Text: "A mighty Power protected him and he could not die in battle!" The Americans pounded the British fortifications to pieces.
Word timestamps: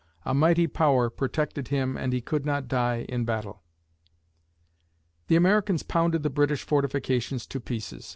"A 0.25 0.33
mighty 0.33 0.65
Power 0.65 1.11
protected 1.11 1.67
him 1.67 1.95
and 1.95 2.11
he 2.11 2.21
could 2.21 2.43
not 2.43 2.67
die 2.67 3.05
in 3.07 3.23
battle!" 3.23 3.61
The 5.27 5.35
Americans 5.35 5.83
pounded 5.83 6.23
the 6.23 6.31
British 6.31 6.63
fortifications 6.63 7.45
to 7.45 7.59
pieces. 7.59 8.09